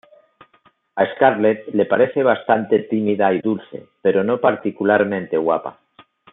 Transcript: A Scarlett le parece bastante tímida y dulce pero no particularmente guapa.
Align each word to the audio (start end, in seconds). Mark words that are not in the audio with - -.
A 0.95 1.05
Scarlett 1.13 1.67
le 1.75 1.85
parece 1.85 2.23
bastante 2.23 2.79
tímida 2.79 3.31
y 3.35 3.39
dulce 3.39 3.85
pero 4.01 4.23
no 4.23 4.41
particularmente 4.41 5.37
guapa. 5.37 5.79